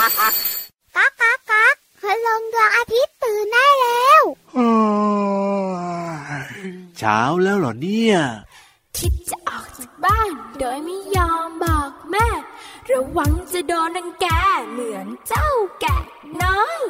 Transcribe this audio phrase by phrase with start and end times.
[0.00, 0.12] ก๊าก
[1.20, 4.22] ก๊ากก๊ากพลังดวงอาทิตย์ตื่นได้แล้ว
[6.98, 8.16] เช้าแล้วเหรอเนี่ย
[8.96, 12.28] คิดจะออกจากบ้าน โดยไม่ยอมบอกแม่
[12.90, 14.26] ระวังจะโดนรังแก
[14.70, 15.48] เหมือนเจ้า
[15.80, 16.02] แกะ
[16.42, 16.80] น้อย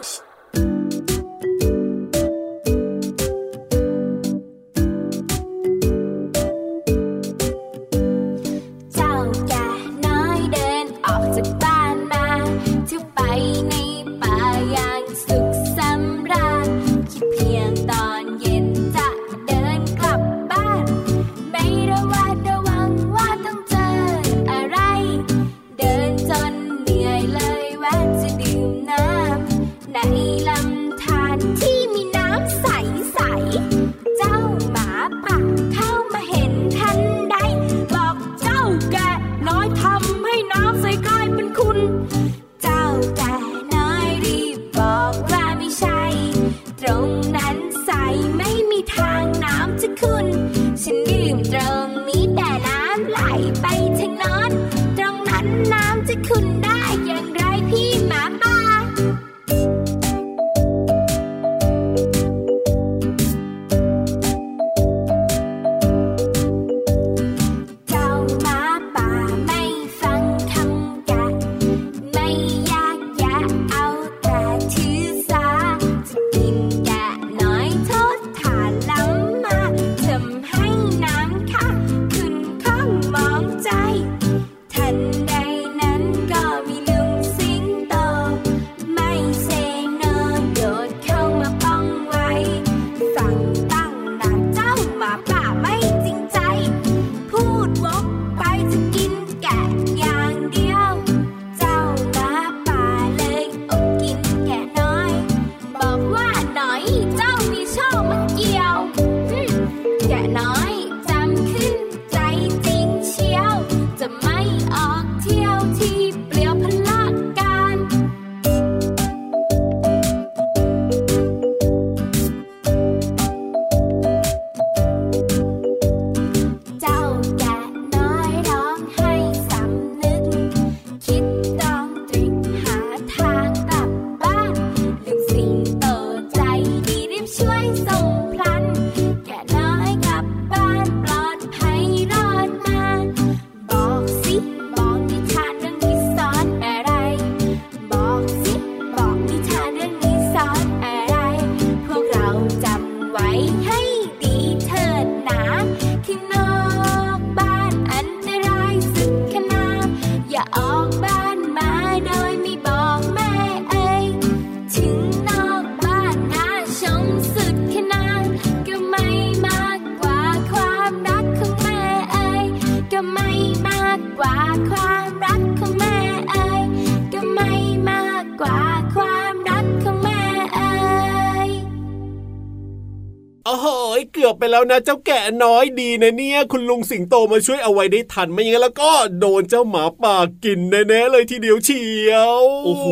[184.70, 192.87] นะเจ้าแกะน้อยดีนะเนี่ย คุณลุงสิงโตมาช่วยเอาไว้ได้ทันไม่อย่างนั้นแล้วก็โดนเจ้าหมาป่ากินแน่ๆเลยทีเดียวเชียวโอ้โห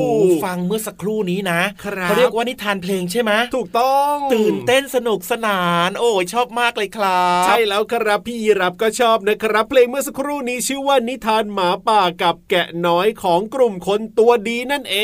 [0.44, 14.96] ฟังเมื่อสักครู่นี้นะครับเขาเรีเรียยกกว่านิทานเพลงใช่ไหมถูกต้อง ตื่นเต้นสนุกสนาน โอ้ยชอบมากเลยครับใช่แล้วครับพี่ยีรับก็ชอบนะครับ เพลงเมื่อสักครู่นี้ชื่อว่านิทานหมาป่ากับแกะน้อยของกลุ่มคนตัวดีนั่นเอ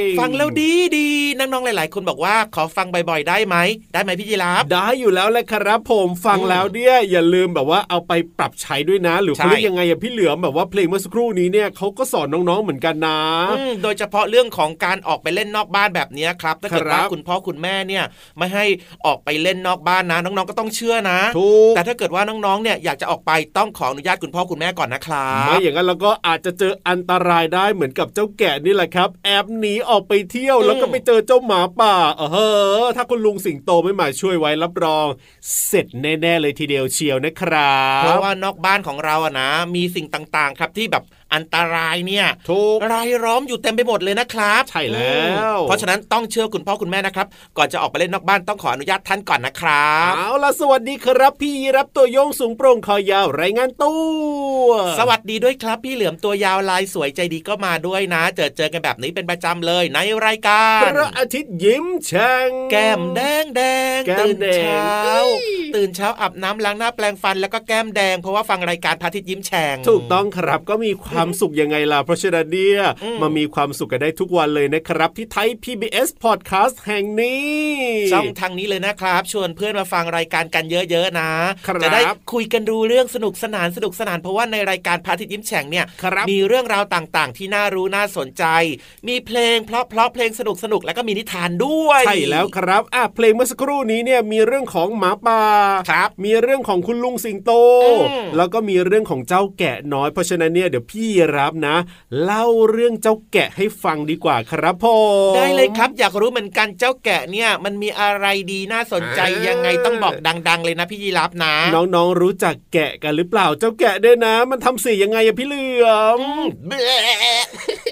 [0.00, 1.08] ง ฟังแล้วดีดี
[1.38, 3.56] น้องๆหลาย ๆ คนบอกว่าขอฟังบ่อยๆได้ไหม
[3.92, 13.20] ได้ไหมพี่ยีรับได้อยู่แล้วแหละครับผมฟังอืมแล้วเนี่ยอย่าลืมแบบว่าเอาไปปรับใช้ด้วยนะ หรือใช่เขาเรียกยังไงอะพี่เหลือมแบบว่าเพลงเมื่อสักครู่นี้เนี่ยเขาก็สอนน้องๆเหมือนกันนะ
[13.58, 18.04] อืมโดยเฉพาะเรื่องของการออกไปเล่นนอกบ้านแบบนี้ครับถ้าเกิดครับว่าคุณพ่อคุณแม่เนี่ย
[18.38, 18.64] ไม่ให้
[19.06, 32.48] ออกไปเล่นนอกบ้านนะน้องๆก็ต้องเชื่อนะถูกแต่ถ้าเกิดว่าน้องๆเนี่ยอยากจะออกไปต้องขออนุญาตคุณพ่อคุณแม่ก่อนนะครับไม่อย่างนั้นเราก็อาจจะเจออันตรายได้เหมือนกับเจ้าแกะนี่แหละครับแอบหนีออกไปเที่ยวอืมแล้วก็ไปเจอเจ้าหมาป่าเออเฮ้
[32.82, 35.06] อถ้าคุณลุงสิงโตไม่มาช่วยไว้รับรอง
[35.66, 41.04] เสร็จแน่ ๆ เลยทีเดียวเชียวนะครับ เพราะว่านอกบ้านของเราอะนะ มีสิ่งต่างๆ ครับที่แบบ
[41.34, 45.18] อันตรายเนี่ยถูกรายล้อมอยู่เต็มไปหมดเลยนะครับใช่แล้
[45.56, 47.26] วอืมเพราะฉะนั้นต้องเชื่อคุณพ่อคุณแม่นะครับ
[47.56, 53.94] ก่อนจะออกไปเล่นนอกบ้านต้องขออนุญาตท่านก่อนนะครับเอาล่ะสวัสดีครับ พี่รับตัวโยงสูงโปร่งคอยาวรายงานตั
[54.64, 63.62] วสวัสดีด้วยครับ พี่เหลือมตัวยาวลายสวยใจดีก็มาด้วยนะ เจอเจอกันแบบนี้เป็นประจำเลยในรายการพระอาทิตย์ยิ้มแฉ่งแก้มแดงแด
[63.96, 77.48] งแก้มตื่นแดงเช้าอี้ตื่นเช้าอาบน้ำล้างหน้าแปรงฟันแล้วก็แก้มแดงเพราะว่าฟังรายการพระอาทิตย์ยิ้มแฉ่งถูกต้องครับก็มีควความสุขยังไงล่ะเพราะฉะนั้นเนี่ยอืมมามีความสุขกันได้ทุกวันเลยนะครับ ที่ไทย PBS Podcast แห่งนี้
[78.12, 81.30] ช่องทางนี้เลยนะครับ ชวนเพื่อนมาฟังรายการกันเยอะๆนะ
[81.66, 88.44] ครับจะได้คุยกันดูเรื่องสนุกสนานสนุกสนานเพราะว่าในรายการพระอาทิตย์ยิ้มแฉ่งเนี่ยครับมีเรื่องราวต่างๆ ที่น่ารู้น่าสนใจ
[89.08, 95.42] มีเพลงเพราะเพราะๆเพลงสนุกสนุกๆแล้วก็มีนิทานด้วยใช่แล้วครับอะเพลงเมื่อสักครู่นี้เนี่ยมีเรื่องของหมาป่า
[95.90, 97.50] ครับมีเรื่องของคุณลุงสิงโต
[97.84, 101.76] อืมแล้วก็มีเรื่องของเจ้าแกะน้อยเพราะฉะนั้นเนี่ยเดี๋ยวพี่รับนะ
[102.22, 104.86] เล่าเรื่องเจ้าแกะให้ฟังดีกว่าครับผ
[105.32, 110.14] มได้เลยครับ อยากรู้เหมือนกันเจ้าแกะเนี่ย มันมีอะไรดีน่าสนใจอ่ายัยังไงต้องบอก
[110.48, 116.90] ดัง ๆ เลยนะพี่ยีรับนะ น้องๆรู้จักแกะกันหรือเปล่าเจ้าแกะเนี่ยนะ มันทำเสียงยังไงอะพี่เหลือมอืมเบล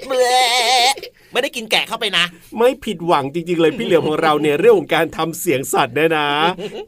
[0.07, 0.23] เบล
[1.31, 2.25] ไม่ได้กินแกะเข้าไปนะ
[2.57, 6.29] ไม่ผิดหวังจริงๆเลยพี่เหลือมของเราเนี่ยเรื่องของการทำเสียงสัตว์เนี่ยนะ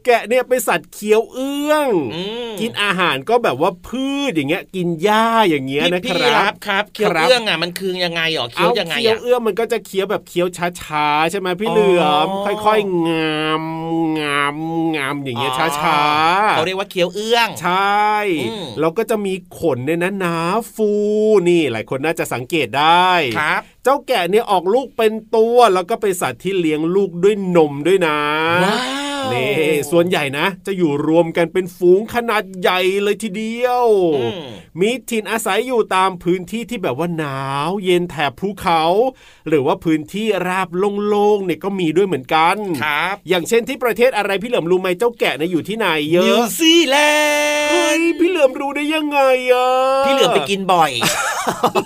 [0.04, 10.46] แกะเนี่ยเป็นสัตว์เคี้ยวเอื้องอืมกินอาหารก็แบบว่าพืชอย่างเงี้ย กินหญ้าอย่างเงี้ยพี่นะคพี่รัรับบครับเคี้ยวครับเอื้องอะมันคือยังไงหรอเคี้ยวยังไงเคี้ยวอะเอื้องมันก็จะเคี้ยวแบบเคี้ยว
[10.80, 13.62] ช้าๆใช่ไหมพี่เหลือมอ๋อค่อยๆงาม
[14.20, 14.56] งาม
[14.96, 18.10] งามอย่างเงี้ยช้าๆเขาเรียกว่าเคี้ยวเอื้อง ใช่
[18.48, 20.36] อืมแล้วก็จะมีขนเนี่ยนะหนา
[20.74, 20.90] ฟู
[21.48, 28.18] นี่หลายคนน่าจะสังเกตได้ครับ เจ้าแกะเนี่ยออกลูกเป็นตัวแล้วก็เป็นสัตว์ที่เลี้ยงลูกด้วยนมด้วยนะ
[28.64, 28.99] ว้า
[29.32, 29.52] นี่
[29.90, 33.86] ส่วนใหญ่นะ จะอยู่รวมกันเป็นฝูงขนาดใหญ่เลยทีเดียว
[34.16, 34.42] อืม
[34.80, 38.82] มีถิ่นอาศัยอยู่ตามพื้นที่ที่แบบว่าหนาว เย็นแถบภูเขา
[39.48, 40.68] หรือว่าพื้นที่ราบ
[41.08, 46.96] โล่งๆเนี่ยก็มีด้วยเหมือนกันครับอย่างเช่นที่ประเทศอะไรพี่เหลิมรู้ไหมเจ้าแกะเนี่ยอยู่ที่ไหนเยนิวอะซีแล
[47.70, 49.20] เฮ้นยด์พี่เหลือมรู้ได้ยังไง
[49.52, 49.68] อะ
[50.06, 50.92] พี่เหลือมไปกินบ่อย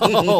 [0.00, 0.30] โอ้โห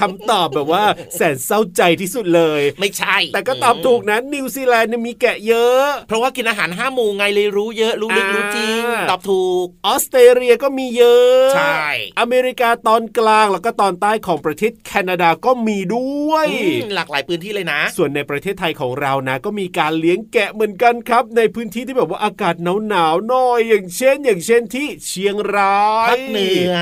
[0.00, 0.84] คำตอบแบบว่า
[1.14, 11.86] แสนเศร้าใจที่สุดเลย ไม่ใช่ แต่ก็ตอบถูกนะนิวซีแลนด์เนี่ยมีแกะเยอะเพราะว่ากินอาหารห้าหมู่ไงเลยรู้เยอะรู้ลึกอ่ารู้จริงตอบถูก ออสเตรเลียก็มีเยอะ ใช่
[12.20, 26.74] อเมริกาตอนกลางแล้วก็ตอนใต้ของประเทศแคนาดาก็มีด้วยอืมหลากหลายพื้นที่เลยนะ ส่วนในประเทศไทยของเรานะ ก็มีการเลี้ยงแกะเหมือนกันครับ ในพื้นที่ที่แบบว่าอากาศหนาวหนาวๆหน่อย อย่างเช่น อย่างเช่นที่เชียงรายภาคเหนือ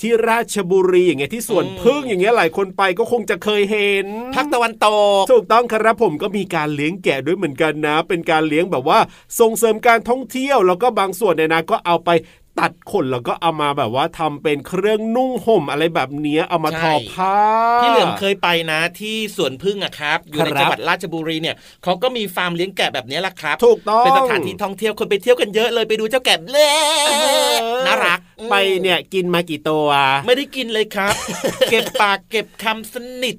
[0.00, 4.88] ที่ราชบุรีอย่างเงี้ยที่สวนอืมพึ่งอย่างเงี้ยหลายคนไปก็คงจะเคยเห็นภาคตะวันต
[5.20, 9.00] กถูกต้องครับผมก็มีการเลี้ยงแกะด้วยเหมือนกันนะ เป็นการเลี้ยงแบบว่า
[9.40, 12.10] ส่งเสริมการท่องเที่ยว แล้วก็บางส่วนเนี่ยนะก็เอาไป
[12.60, 17.36] ตัดขนแล้วก็เอามาแบบว่าทำเป็นเครื่องนุ่งห่มอะไรแบบเนี้ยเอามาใช่ทอผ้า
[17.82, 26.70] พี่เหลือมเคยไปนะที่สวนพึ่งอะครับ อยู่ในครับจังหวัดราชบุรีเนี่ยเขาก็มีฟาร์มเลี้ยงแกะแบบนี้แหละครับถูกต้องเป็นสถานที่ท่องเที่ยวคนไปเที่ยวกันเยอะเลยไปดูเจ้าแกะเล่
[27.06, 27.12] เอ
[27.52, 27.56] อ
[27.86, 28.20] น่ารัก
[28.50, 29.86] ไปเนี่ยกินมากี่ตัว
[30.26, 31.14] ไม่ได้กินเลยครับ
[31.70, 33.36] เก็บปากเก็บคำสนิท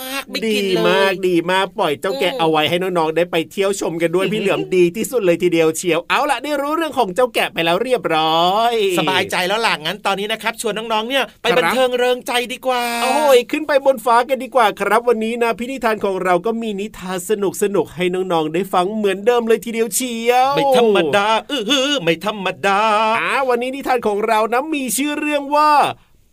[0.00, 8.55] มากๆไม่ดีกินเลยมากดีมากปล่อยเจ้าแกะอืมเอาไว้ให้น้องๆได้ไปเที่ยวชมกันด้วยพี่เหลือมดีที่สุดเลยทีเดียวเชียวเอาล่ะได้รู้เรื่องของเจ้าแกะไปแล้วเรียบร้อย
[8.98, 22.80] สบายใจแล้วล่ะงั้นตอนนี้นะครับชวนน้องๆเนี่ยไปครับบันเทิงเริงใจดีกว่าโอ้ยขึ้นไปบนฟ้ากันดีกว่าครับ วันนี้นะพี่นิทานของเราก็มีนิทานสนุกสนุกๆให้น้องๆได้ฟังเหมือนเดิมเลยทีเดียวเชียวไม่ธรรมดาเออฮือไม่ธรรมดา
[23.18, 25.72] อ่าวันนี้นิทานของเรานะมีชื่อเรื่องว่า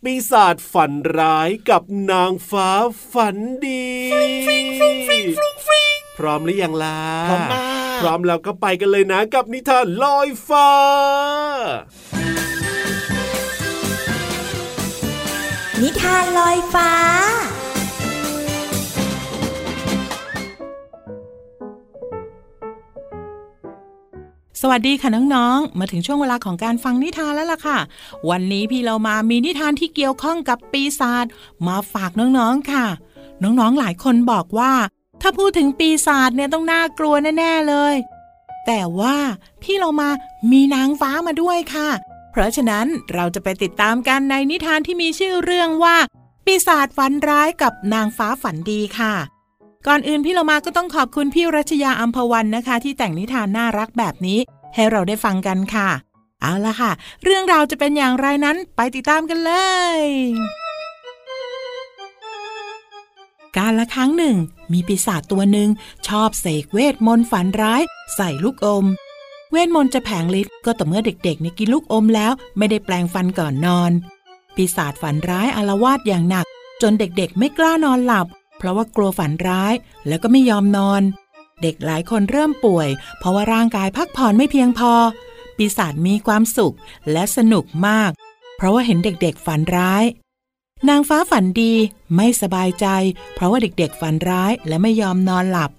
[0.02, 2.70] ปีศาจฝันร้ายกับนางฟ้า
[3.12, 3.84] ฝันดี
[6.18, 6.98] พร้อมหรือยังล่ะ
[7.30, 10.70] พร้อมมากพร้อมแล้วก็ไปกันเลยนะกับนิทานลอยฟ้า
[15.82, 16.90] นิทานลอยฟ้า
[24.60, 27.78] สวัสดีค่ะน้องๆ มาถึงช่วงเวลาของการฟังนิทานแล้วล่ะค่ะ
[28.30, 31.26] วันนี้พี่เรามามีนิทานที่เกี่ยวข้องกับปีศาจ
[31.66, 32.86] มาฝากน้องๆค่ะ
[33.42, 34.72] น้องๆหลายคนบอกว่า
[35.26, 37.94] ถ้าพูดถึงปีศาจเนี่ยต้องน่ากลัวแน่ๆเลย
[38.66, 39.16] แต่ว่า
[39.62, 40.10] พี่เรามา
[40.52, 41.88] มีนางฟ้ามาด้วยค่ะ
[42.32, 45.96] เพราะฉะนั้นเราจะไปติดตามกันในนิทานที่มีชื่อเรื่องว่า
[46.44, 49.14] ปีศาจฝันร้ายกับนางฟ้าฝันดีค่ะ
[49.86, 54.38] ก่อนอื่นพี่เรามาก็ต้องขอบคุณพี่รัชยาอัมพวันนะคะ ที่แต่งนิทานน่ารักแบบนี้
[54.74, 55.88] ให้เราได้ฟังกันค่ะ
[56.42, 56.90] เอาละค่ะ
[57.24, 59.52] เรื่องราวจะเป็นอย่างไรนั้นไปติดตามกันเล
[59.98, 60.00] ย
[63.58, 64.36] การละครั้งหนึ่ง
[64.72, 65.68] มีปีศาจตัวหนึ่ง
[66.08, 67.82] ชอบเสกเวทมนต์ฝันร้าย
[68.16, 68.84] ใส่ลูกอม
[69.50, 73.90] เวทมนต์จะแผงฤทธิ์ก็ต่อเมื่อเด็กๆเนี่ยกินลูกอมแล้วไม่ได้แปลงฟันก่อนนอน
[74.54, 76.46] ปีศาจฝันร้ายอาละวาดอย่างหนัก
[76.82, 78.26] จนเด็กๆ ไม่กล้านอนหลับ
[78.58, 79.74] เพราะว่ากลัวฝันร้าย
[80.08, 81.02] แล้วก็ไม่ยอมนอน
[81.62, 84.92] เด็กหลายคนเริ่มป่วย เพราะว่าร่างกายพักผ่อนไม่เพียงพอ
[85.56, 86.74] ปีศาจมีความสุข
[87.12, 88.10] และสนุกมาก
[88.56, 90.04] เพราะว่าเห็นเด็กๆฝันร้าย
[90.88, 91.72] นางฟ้าฝันดี
[92.16, 92.86] ไม่สบายใจ
[93.34, 95.70] เพราะว่าเด็กๆฝันร้ายและไม่ยอมนอนหลับ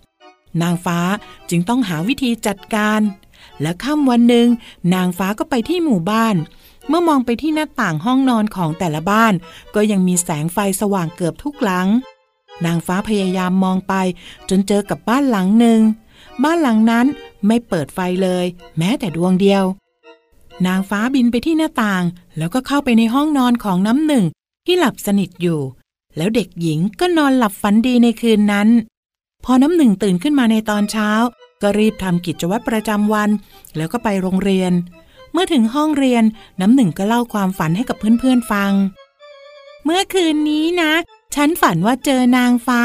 [0.61, 0.99] นางฟ้า
[1.49, 3.01] จึงต้องหาวิธีจัดการ
[3.61, 4.47] และค่ำวันหนึ่ง
[4.93, 6.35] นางฟ้าก็ไปที่หมู่บ้าน
[6.87, 9.33] เมื่อมองไปที่หน้าต่างห้องนอนของแต่ละบ้าน
[9.75, 11.87] ก็ยังมีแสงไฟสว่างเกือบทุกหลัง
[12.65, 13.93] นางฟ้าพยายามมองไป
[14.49, 15.81] จนเจอกับบ้านหลังหนึ่ง
[16.43, 17.05] บ้านหลังนั้น
[17.47, 18.45] ไม่เปิดไฟเลย
[18.77, 19.63] แม้แต่ดวงเดียว
[20.67, 22.03] นางฟ้าบินไปที่หน้าต่าง
[22.37, 24.25] แล้วก็เข้าไปในห้องนอนของน้ำหนึ่ง
[24.65, 25.61] ที่หลับสนิทอยู่
[26.17, 28.69] แล้วเด็กหญิงก็นอนหลับฝันดีในคืนนั้น
[29.45, 31.09] พอน้ำหนึ่งตื่นขึ้นมาในตอนเช้า
[31.61, 33.29] ก็รีบทำกิจวัตรประจำวัน
[33.75, 34.71] แล้วก็ไปโรงเรียน
[35.31, 36.23] เมื่อถึงห้องเรียน
[36.61, 38.71] น้ำหนึ่งก็เล่าความฝันให้กับเพื่อนๆฟัง
[39.83, 40.93] เมื่อคืนนี้นะ
[41.35, 42.83] ฉันฝันว่าเจอนางฟ้า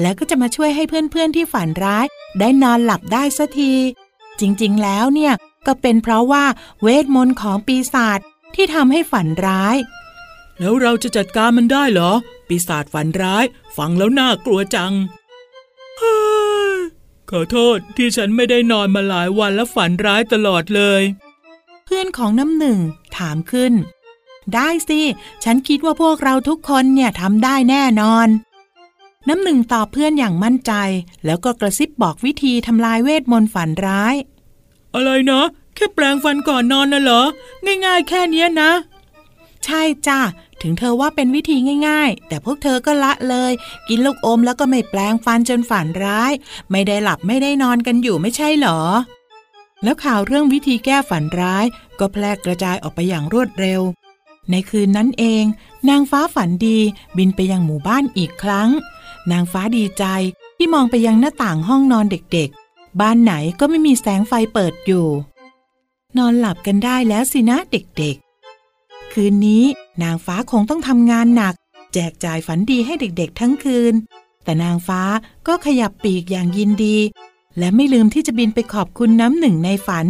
[0.00, 2.06] แล้วก็จะมาช่วยให้เพื่อนๆที่ฝันร้าย
[2.40, 3.72] ได้นอนหลับได้สักที
[4.40, 5.32] จริงๆ แล้วเนี่ย
[5.66, 6.44] ก็เป็นเพราะว่า
[6.82, 8.20] เวทมนต์ของปีศาจ
[8.54, 9.76] ที่ทำให้ฝันร้าย
[10.58, 12.12] แล้วเราจะจัดการมันได้เหรอ
[12.48, 13.44] ปีศาจฝันร้าย
[13.76, 14.92] ฟังแล้วน่ากลัวจัง
[17.30, 21.02] ขอโทษที่ฉันไม่ได้นอนมาหลายวันและฝันร้ายตลอดเลย
[21.84, 22.78] เพื่อนของน้ำหนึ่ง
[23.16, 23.72] ถามขึ้น
[24.54, 25.00] ได้สิ
[25.44, 28.28] ฉันคิดว่าพวกเราทุกคนเนี่ยทำได้แน่นอน
[29.28, 30.72] น้ำหนึ่งตอบเพื่อนอย่างมั่นใจ
[31.24, 34.14] แล้วก็กระซิบบอกวิธีทำลายเวทมนต์ฝันร้าย
[34.94, 35.42] อะไรนะ
[35.74, 37.22] แค่แปลงฟันก่อนนอนน่ะเหรอ
[37.84, 38.70] ง่ายๆแค่เนี้ยนะ
[39.64, 40.20] ใช่จ้ะ
[40.62, 41.56] ถึงเธอว่าเป็นวิธี
[41.88, 43.52] ง่ายๆ แต่พวกเธอก็ละเลย
[43.88, 46.32] กินลูกอมแล้วก็ไม่แปลงฟันจนฝันร้าย
[46.70, 48.80] ไม่ได้หลับไม่ได้นอนกันอยู่ไม่ใช่เหรอ
[49.82, 51.64] แล้วข่าวเรื่องวิธีแก้ฝันร้าย
[51.98, 53.80] ก็แพร่กระจายออกไปอย่างรวดเร็ว
[54.50, 55.44] ในคืนนั้นเอง
[55.88, 56.78] นางฟ้าฝันดี
[57.16, 58.68] บินไปยังหมู่บ้านอีกครั้ง
[59.32, 60.04] นางฟ้าดีใจ
[60.56, 65.06] ที่มองไปยังหน้าต่างห้องนอนเด็กๆ บ้านไหนก็ไม่มีแสงไฟเปิดอยู่
[66.18, 68.25] นอนหลับกันได้แล้วสินะเด็กๆ
[69.12, 69.64] คืนนี้
[70.02, 71.54] นางฟ้าคงต้องทำงานหนัก
[71.92, 73.94] แจกจ่ายฝันดีให้เด็กๆทั้งคืน
[74.44, 75.02] แต่นางฟ้า
[75.48, 76.96] ก็ขยับปีกอย่างยินดี
[77.58, 80.06] และไม่ลืมที่จะบินไปขอบคุณน้ำหนึ่งในฝัน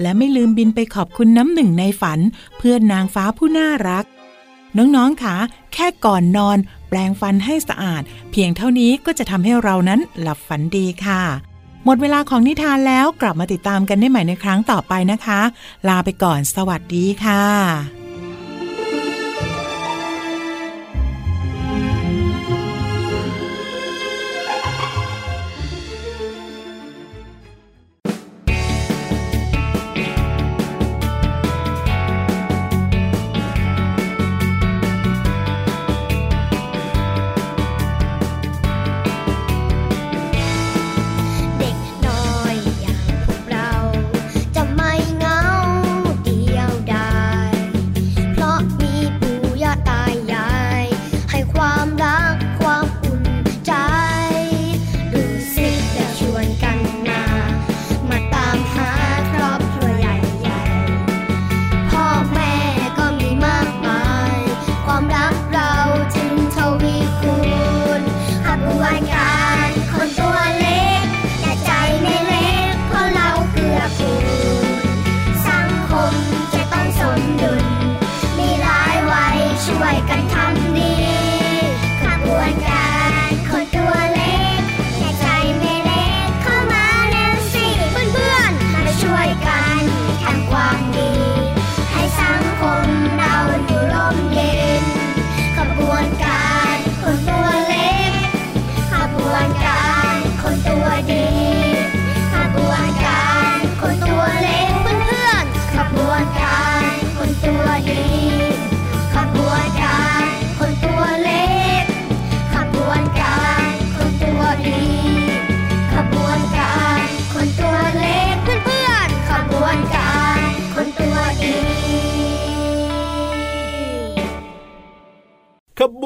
[0.00, 2.18] และไม่ลืมบินไปขอบคุณน้ำหนึ่งในฝัน
[2.58, 4.04] เพื่อนนางฟ้าผู้น่ารัก
[4.76, 5.36] น้องๆคะ
[5.72, 11.22] แค่ก่อนนอน แปลงฟันให้สะอาด เพียงเท่านี้ก็จะทำให้เรานั้นหลับฝันดีค่ะ
[11.84, 15.40] หมดเวลาของนิทานแล้วกลับมาติดตามกันได้ใหม่ในครั้งต่อไปนะคะ
[15.88, 17.99] ลาไปก่อนสวัสดีค่ะ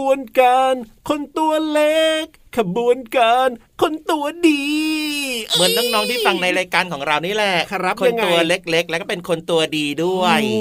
[0.09, 0.75] วนการ
[1.09, 2.25] คนตัวเล็ก
[2.57, 3.49] ขบวนการ
[3.83, 4.63] คนตัวดี
[5.55, 10.57] เหมือนน้องๆที่ฟังในรายการของเรานี่แหละครับคนยังไงตัวเล็ก ๆ แล้วก็เป็นคนตัวดีด้วยโอ้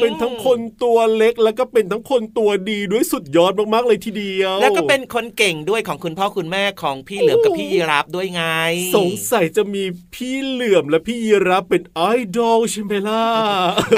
[0.00, 8.44] เป็นทั้งคนตัวเล็กแล้วก็เป็นทั้งคนตัวดีด้วยสุดยอดมากๆเลยทีเดียว แล้วก็เป็นคนเก่งด้วยของคุณพ่อคุณแม่ของพี่เหลือมกับพี่ยีราฟด้วยไง
[8.96, 12.02] สงสัยจะมีพี่เหลื่อมและพี่ยีรับเป็นไอ
[12.36, 13.24] ดอลใช่ไหมล่ะ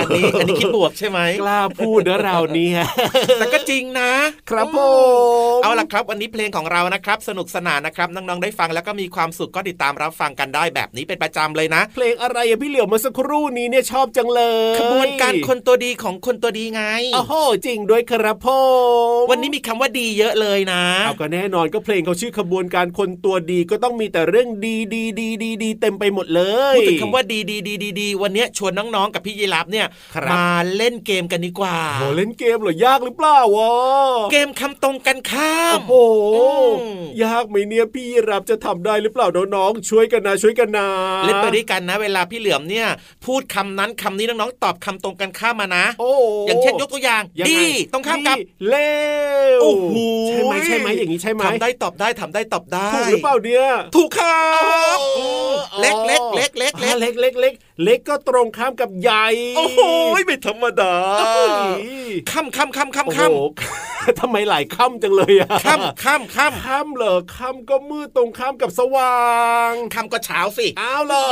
[0.01, 2.79] อันนี้อันนี้คิดบวกใช่ไหมกล้าพูดนะเราเนี่ย
[3.37, 4.13] แต่ก็จริงนะ
[4.51, 4.79] ครับผ
[5.57, 14.43] มเอาล่ะครับ วันนี้เพลงของเรานะครับ สนุกสนานนะครับน้องๆได้ฟังแล้วก็มีความสุขก็ติดตามรับฟังกันได้แบบนี้เป็นประจำเลยนะ เพลงอะไรอะพี่เหลียวเมาสักครู่นี้เนี่ยชอบจังเล
[14.75, 16.83] ยขบวนการคนตัวดีของคนตัวดีไง
[17.15, 17.35] โอ้โห
[17.67, 18.47] จริงด้วยครับผ
[19.23, 26.43] มวันนี้มีคำว่าดีเยอะเลยนะเอาก็แน่นอนก็เพลงเขาชื่อขบวนการคนตัวดีก็ต้องมีแต่เรื่องดีดีดีดีดีเต็มไปหมดเล
[26.75, 33.73] ยพูดถึงคำว่าดีดีดีดีดีวันนี้ชวนน้องๆกับพี่ยีรับเนี่ยครับมาเล่นเกมกันดีกว่าโหเล่นเกมเหรอยากหรือเปล่าวะ
[34.33, 35.95] เกมคำตรงกันข้ามโอ้โห
[36.81, 40.87] อืมยากไหมเนี่ยพี่รับจะทำได้หรือเปล่าน้องๆช่วยกันนะช่วยกันนะ
[41.25, 42.87] เล่นไปด้วยกันนะ เวลาพี่เหลือมเนี่ย
[43.25, 46.13] พูดคำนั้นคำนี้น้องๆตอบคำตรงกันข้ามมานะโอ้
[46.47, 48.77] อย่างเช่นยกตัวอย่างยังไงดีต้องข้ามกับดีเล
[49.59, 49.95] วโอ้โห
[50.29, 54.43] ใช่ไหมใช่ไหมอย่างนี้ใช่ไหมทำได้ตอบได้ทำได้ตอบได้ถูกหรือเปล่าเนี่ยถูกครั
[54.95, 55.21] บโอ้โห
[55.81, 57.53] เล็กเล็กเล็กเล็กเล็กอ่าเล็กเล็ก
[57.83, 59.27] เล็กเล็กก็ตรงข้ามกับใหญ่
[59.57, 59.81] โอ้โห
[60.27, 61.53] ไม่ธรรมดาเอ้ย
[62.31, 63.23] ข้ามข้ามข้ามข้ามโอ้โห
[63.61, 63.73] ข้า
[64.13, 69.23] มทำไมหลายค่ำจังเลยอะข้ามข้ามข้ามค่ำเหรอค่ำก็มืดตรงข้ามกับสว่า
[69.71, 71.25] งข้ามก็เช้าสิอ้าวเหรอ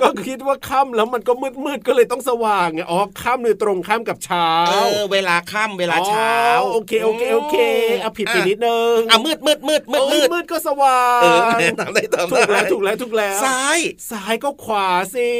[0.00, 7.56] ก็คิดว่าค่ำแล้วมันก็มืดมืดๆก็เลยต้องสว่างไงอ๋อค่ำเนี่ยตรงข้ามกับเช้าเออเวลาค่ำเวลาเช้าอ๋อโอเคโอเคโอเค
[8.02, 11.38] เอาผิดไปนิดนึงอะมืดมืดมืดมืดโอ้มืยดมืดก็สว่างเออ
[11.80, 13.78] ทำได้ทำถูกได้แล้วถูกแล้วถูกแล้วซ้าย
[14.10, 15.34] ซ้ายก็ขวาสิ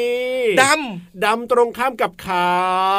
[0.60, 0.64] ด
[1.24, 2.54] ดำตรงข้ามกับขา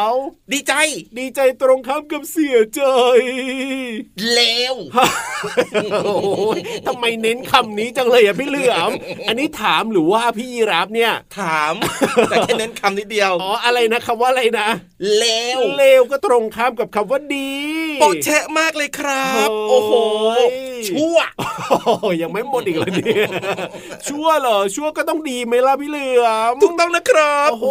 [0.10, 0.74] วำดีใจ
[1.17, 2.82] ดีใจตรงข้ามกับเสียใจ
[4.32, 4.39] เล
[4.74, 4.75] ว
[6.05, 8.91] โอ้ยทำไมเน้นคำนี้จังเลยอะพี่เหลือม
[9.27, 11.73] อันนี้ถามหรือว่าพี่ยีรับเนี่ย ถาม
[12.29, 14.67] แต่แค่เน้นคำนิดเดียว อ๋ออะไรนะคำว่าอะไรนะ
[15.17, 15.25] เล
[15.57, 17.51] วเลวก็ตรงข้ามกับคำว่าดี
[17.99, 19.93] โปะแชะมากเลยครับ โอ้โอ้โห
[20.35, 20.41] โห
[20.89, 23.27] ชั่วโอ้โหยังไม่หมดอีกเลยเนี่ย
[24.07, 27.67] ชั่วเหรอชั่วก็ต้องดีไหมล่ะพี่เหลือมถูกต้องนะครับโอ้โห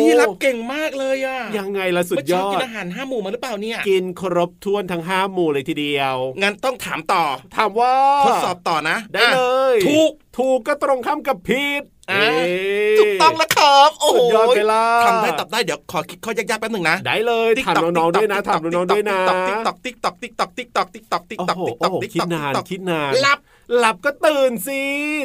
[0.00, 7.24] พี่รับเก่งมากเลยอะยังไงล่ะสุดเมื่อยเช้าอกินดอาหารห้าหมู่มาหรือเปล่าเนี่ยกินครบถ้วนทั้งห้าหมู่เลยทีเดียวงั้นต้องถามต่อ
[7.56, 7.92] ถามว่า
[8.26, 9.42] ทดสอบต่อนะ ได้เล
[9.74, 23.38] ยอะถูกถูกก็ตรงข้ามกับผิดอะเอ้ยถูกต้องแล้วครับ โอ้โหสุดยอดไปละทำได้ตอบได้เดี๋ยวขอคิดข้อยากๆแป๊บหนึ่งนะ ได้เลยถามน้องๆด้วยนะถามน้องๆด้วยนะติ๊กตอกติ๊กตอกติ๊กตอกติ๊กตอกติ๊กตอกติ๊กโอ้ตอกโหติ๊กตโอ้อกโหติ๊กคิตดอกนานติ๊กตอกคิดนานหลับ
[23.78, 24.82] หลับก็ตื่นสิ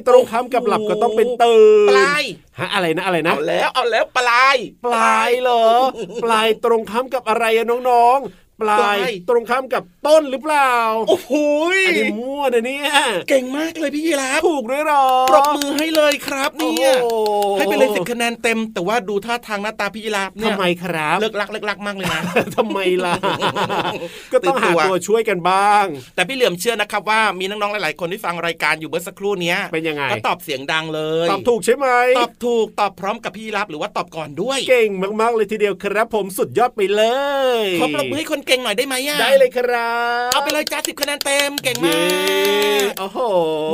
[0.07, 2.23] ตรงข้ามกับหลับก็ต้องเป็นตื่นปลาย
[2.59, 5.65] ฮะอะไรนะอะไรนะเอาแล้วเอาแล้วปลาย ปลายเหรอ
[6.23, 8.97] ปลายตรงข้ามกับอะไรอะน้องๆ ปลาย
[9.29, 10.73] ตรงข้ามกับต้นหรือเปล่า
[11.09, 11.33] โอ้โห
[11.77, 12.89] ยอันนี้มั่วนะเนี่ย
[13.29, 22.21] เก่งมากเลยพี่ยีราฟถูกด้วยเหรอปรบมือให้เลยครับเนี่ยโอ้โให้ไปเลยสิบคะแนนเต็ม แต่ว่าดูท่าทางหน้าตาพี่ยีราฟเนี่ยทำไมครับ เลิกลักเลิกลักมากเลยนะ
[22.55, 23.13] ทำไมล่ะ
[24.33, 31.87] ก็ต้องหาตื่นตัวตัวช่วยกันบ้าง แต่พี่เหลี่ยมเชื่อนะครับว่ามีน้องๆหลาย ๆ คนที่ฟังรายการอยู่เมื่อสักครู่เนี้ยเป็นยังไงก็ตอบเสียงดังเลยตอบถูกใช่ไหม
[32.19, 34.89] ตอบถูกตอบพร้อมกับพี่ยีรับหรือว่าตอบก่อนด้วย เก่ง
[35.21, 37.03] มากๆเลยทีเดียวครับ ผมสุดยอดไปเล
[37.61, 39.95] ยขอปรบมือให้คนเก่งหน่อยได้ไหมอะได้เลยครั
[40.27, 43.19] บเอาไปเลยจ้าสิบคะแนนเต็มเก่งมาเย้กโอ้โห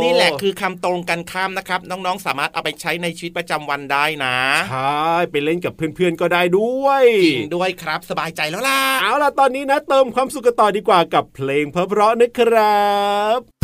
[0.03, 4.35] นี่แหละคือคำตรงกันข้ามนะครับ น้องๆสามารถเอาไปใช้ในชีวิตประจำวันได้นะ
[4.69, 12.85] ใช่ไปเล่นกับเพื่อนๆก็ได้ด้วยจริงด้วยครับสบายใจแล้วล่ะเอาล่ะตอนนี้นะ เติมความสุขกันต่อดีกว่ากับเพลงเพราะๆนะครั
[13.37, 13.56] บ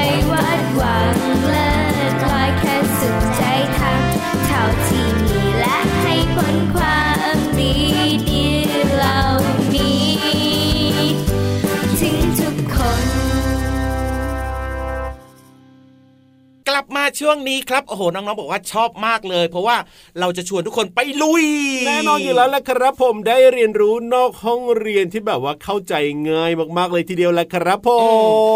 [0.00, 0.12] ไม่
[0.80, 0.99] วา
[17.20, 19.76] ช่วงนี้ครับโอ้โหน้องๆบอกว่าชอบมากเลย เพราะว่า
[20.20, 21.44] เราจะชวนทุกคนไปลุย
[21.86, 25.94] แน่นอนอยู่แล้วแหละครับผมได้เรียนรู้นอกห้องเรียนที่แบบว่าเข้าใจ
[26.30, 27.90] ง่ายมากๆเลยทีเดียวแหละครับผ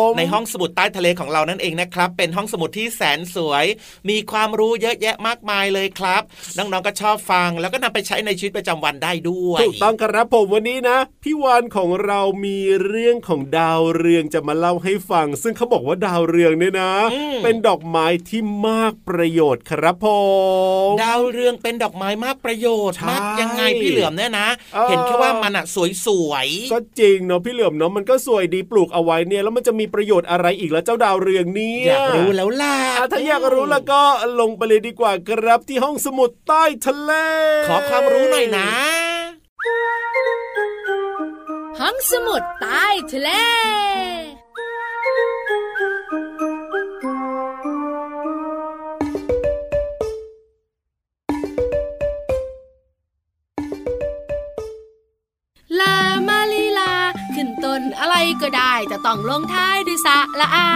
[0.09, 3.64] มในห้องสมุดใต้ทะเลของเรานั่นเองนะครับ เป็นห้องสมุดที่แสนสวย
[4.09, 6.22] มีความรู้เยอะแยะมากมายเลยครับ
[6.59, 20.07] น้องๆก็ชอบฟัง แล้วก็นำไปใช้ในชีวิตประจำวันได้ด้วยถูกต้องครับผมวันนี้นะพี่วานของเรามีเรื่องของดาวเรืองจะมาเล่าให้ฟัง ซึ่งเขาบอกว่าดาวเรืองเนี่ยนะอืมเป็นดอกไม้ที่มากประโยชน์ครับผ
[20.88, 25.64] มดาวเรืองเป็นดอกไม้มากประโยชน์ใช่มากยังไงพี่เหลือมเนี่ยนะเออเห็นแค่ว่ามันอะ
[26.07, 34.01] สวยๆก็จริงเนาะพี่เหลือมเนาะมันก็สวยดีปลูกเอาไว้เนี่ยแล้วมันจะมีประโยชน์อะไรอีกแล้วเจ้าดาวเรืองเนี่ยอยากรู้แล้วล่ะอะถ้าอยากรู้แล้วก็
[34.40, 37.12] ลงไปเลยดีกว่าครับที่ห้องสมุดใต้ทะเล
[37.69, 38.69] ขอความรู้หน่อยนะ
[41.81, 43.31] ห้องสมุดใต้ทะเล
[44.12, 44.13] ล
[58.01, 60.68] อะไรก็ได้ แต่ต้องลงท้ายด้วยสะละอา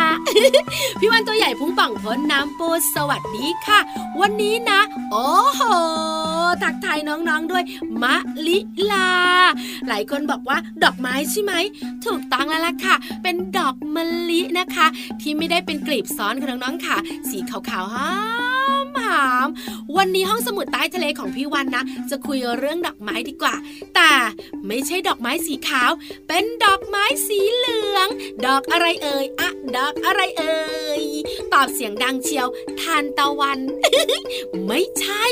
[0.99, 3.79] พี่วันตัวใหญ่พุงป่องพ้นน้ำปูสวัสดีค่ะ
[4.21, 5.63] วันนี้นะ โอ้โห
[6.63, 7.65] ทักทายน้องๆด้วย
[8.03, 8.15] มะ
[8.47, 8.59] ลิ
[8.91, 9.11] ลา
[9.89, 11.53] หลายคนบอกว่าดอกไม้ใช่ไหม
[12.05, 14.87] ถูกต้องแล้วล่ะค่ะ เป็นดอกมะลินะคะ
[15.21, 16.97] ที่ไม่ได้เป็นกลีบซ้อนค่ะน้องๆค่ะ
[17.29, 18.78] สีขาวๆหอ
[19.09, 19.49] มหอม
[19.97, 23.55] วันนี้ห้องสมุดใต้ทะเลของพี่วันนะ จะคุยเรื่องดอกไม้ดีกว่า
[23.95, 24.13] แต่
[24.67, 25.91] ไม่ใช่ดอกไม้สีขาว
[26.29, 28.09] เป็นดอกไม้สีเหลือง
[28.47, 30.59] ดอกอะไรเอ่ยอะดอกอะไรเอ่
[31.01, 31.03] ย
[31.53, 32.47] ตอบเสียงดังเชียว
[32.81, 33.59] ทานตะวัน
[34.67, 35.25] ไม่ใช่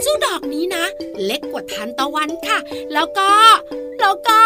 [0.00, 0.84] เจ้าดอกนี้นะ
[1.24, 2.58] เล็กกว่าทานตะวันค่ะ
[2.92, 3.30] แล้วก็
[4.00, 4.42] แล้วก็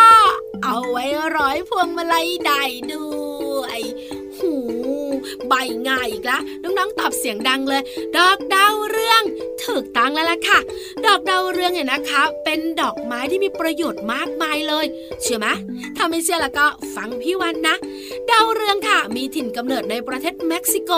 [0.65, 1.05] เอาไว้
[1.37, 3.30] ร้อยพวงมาลัยได้ด้วยหู
[5.51, 5.55] ใบ
[5.89, 7.83] ง่ายอีกละน้องๆตอบเสียงดังเลย
[8.19, 9.23] ดอกดาวเรือง
[9.63, 10.59] ถูกตังแล้วล่ะค่ะ
[11.07, 14.87] ดอกดาวเรืองเนี่ยนะคะ เป็นดอกไม้ที่มีประโยชน์มากมายเลย
[15.23, 15.47] เชื่อไหม
[15.97, 17.77] ถ้าไม่เชื่อแล้วก็ฟังพี่วันนะ
[18.31, 20.91] ดาวเรืองค่ะ มีถิ่นกำเนิดในประเทศเม็กซิโก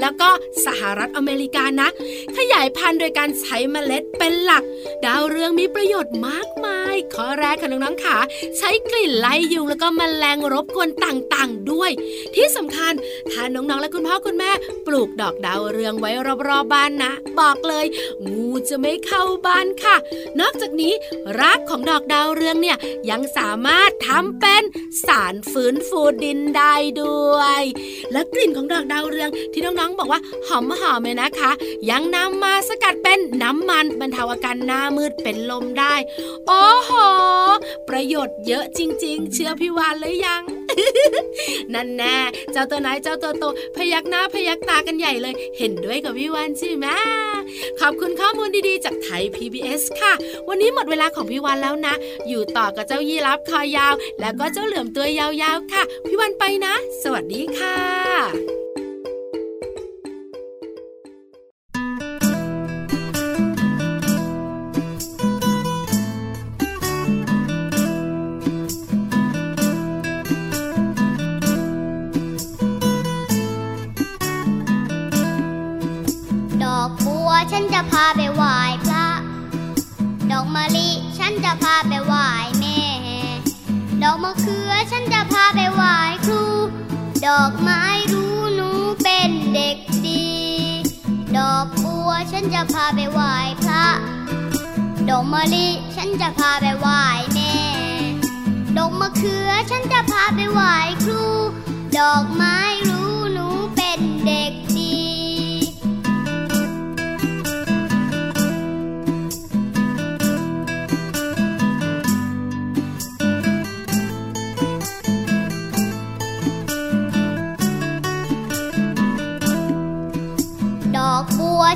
[0.00, 0.28] แล้วก็
[0.66, 1.88] สหรัฐอเมริกานะ
[2.36, 4.64] ขยายพันธุ์โดยการใช้เมล็ดเป็นหลัก
[5.04, 8.18] ดาวเรืองมีประโยชน์มากมายข้อแรกค่ะน้องๆค่ะ
[8.58, 11.90] ใช้กลิ่นไล่ยุงแล้วก็แมลงรบกวนต่างๆ ด้วย
[12.34, 12.92] ที่สำคัญ
[13.30, 14.50] ถ้าน้องๆและคุณพ่อคุณแม่
[14.86, 16.10] ปลูกดอกดาวเรืองไว้
[16.48, 17.86] รอบๆบ้านนะ บอกเลย
[18.30, 19.96] งูจะไม่เข้าบ้านค่ะ
[20.40, 20.92] นอกจากนี้
[21.40, 22.76] รากของดอกดาวเรืองเนี่ย
[23.10, 24.62] ยังสามารถทำเป็น
[25.06, 27.62] สารฟื้นฟูดินได้ด้วย
[28.12, 31.50] และกลิ่นของดอกดาวเรืองที่น้องๆบอกว่าหอมหอมเลยนะคะ
[31.90, 35.94] ยังนำมาสกัดเป็นน้ำมันบรรเทาอาการหน้ามืดเป็นลมได้
[36.46, 36.90] โอ้โห
[37.88, 40.42] ประโยชน์เยอะจริง ๆ เชื่อพี่วานเลยยัง
[41.74, 42.16] นั่นแน่
[42.52, 43.44] เจ้าตัวไหนเจ้าตัวโต
[43.76, 46.86] พยักหน้าพยักตากันใหญ่เลย เห็นด้วยกับพี่วันใช่ไหม
[47.80, 50.12] ขอบคุณข้อมูลดีๆ จากไทย PBS ค่ะ
[50.48, 51.94] วันนี้หมดเวลาของพี่วันแล้วนะ
[52.28, 58.69] อยู่ต่อกับเจ้ายีรับคอยาว แล้วก็เจ้าเหลือมตัวยาวๆค่ะ พี่วันไปนะ สวัสดีค่ะ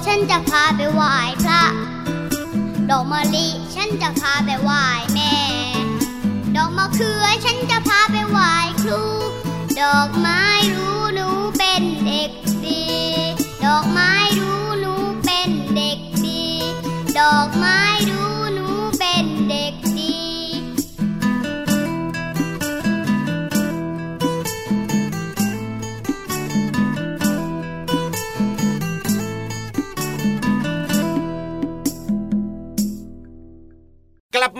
[0.07, 1.62] ฉันจะพาไปไหว้พระ
[2.90, 4.83] ดอกมะลิฉันจะพาไปไหว้
[5.14, 5.35] แม่
[6.57, 8.52] ดอกมะเขือฉันจะพาไปไหว้
[8.83, 9.02] ครู
[9.80, 10.40] ดอกไม้
[10.74, 11.04] รู้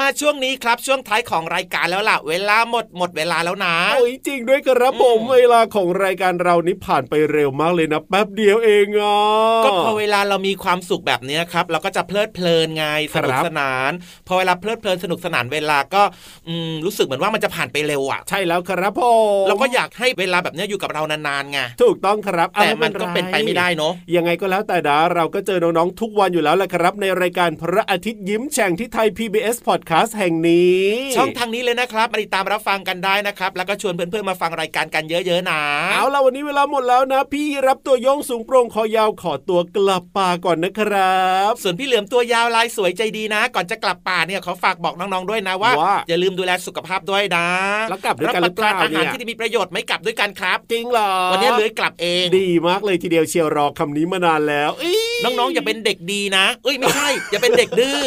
[0.01, 9.17] มาช่วงนี้ครับช่วงท้ายของรายการแล้วล่ะ เวลาหมดหมดเวลาแล้วนะโอ้ยจริงด้วยครับผมอืมเวลาของรายการเรานี้ผ่านไปเร็วมากเลยนะแป๊บเดียวเองอะ
[9.65, 13.91] ก็พอเวลาเรามีความสุขแบบนี้ครับเราก็จะเพลิดเพลินไงคสรับนุกสนาน
[14.27, 16.03] พอเวลาเพลิดเพลินสนุกสนานเวลาก็
[16.49, 19.03] อืมรู้สึกเหมือนว่ามันจะผ่านไปเร็วอะใช่แล้วครับผ
[19.43, 30.81] มเราก็อยากให้เวลาแบบนี้อยู่กับเรานานๆไงถูกต้องครับแต่อามันก็เป็นไปไม่ได้เนาะยังไงก็แล้วแต่นะเราก็เจอน้องๆทุกวันอยู่แล้วแหละครับ ในรายการพระอาทิตย์ยิ้มแฉ่งที่ไทย PBS Podcast ดแคสต์แห่งนี้
[31.17, 35.61] ช่องทางนี้เลยนะครับมาติดตามรับฟังกันได้นะครับ แล้วก็ชวนเพื่อนๆมาฟังรายการกันเยอะๆนะ
[35.93, 47.47] เอาล่ะวันนี้เวลาหมดแล้วนะ พี่รับตัวโยงสูงโปร่งคอยาวขอตัวกลับป่าก่อนนะครับ ส่วนพี่เหลือมตัวยาวลายสวยใจดีนะ ก่อนจะกลับป่าเนี่ยขอฝากบอกน้องๆด้วยนะว่าว่าอย่าลืมดูแลสุขภาพด้วยนะ
[47.91, 54.95] แล้วกลับด้วยกันหรือเปล่าบประทานอาหารเนี่ยที่มีประโยชน์ไม่กลับด้วยกันครับ จริงเหรอวันนี้เลื้อยกลับเอง ดีมากเลยทีเดียวเชียวรอคำนี้มานานแล้วอี๋
[55.25, 58.01] น้องๆอย่าเป็นเด็กดีนะ เอ้ยไม่ใช่อย่าเป็นเด็กดื้อ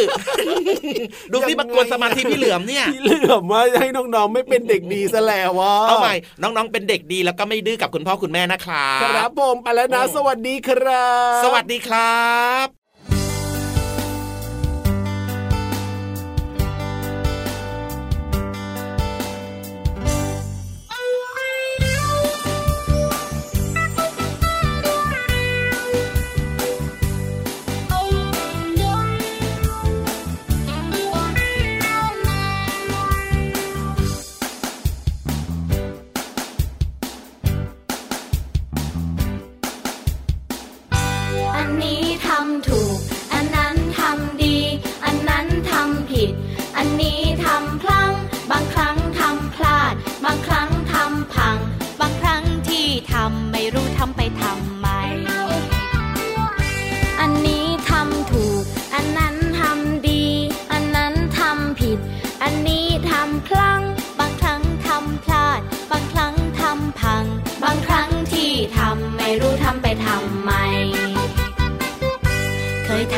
[1.31, 11.07] ดูที่มากวนสมาธิพี่เหลือมเนี่ยพี่เหลือมว่าให้น้องๆไม่เป็นเด็กดีซะแล้ววะเอาใหม่น้องๆเป็นเด็กดีแล้วก็ไม่ดื้อกับคุณพ่อคุณแม่นะครับครับผมไปแล้วนะ สวัสดีครั
[11.39, 12.27] บ สวัสดีครั
[12.65, 12.86] บ